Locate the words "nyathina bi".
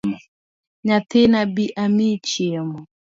0.85-1.65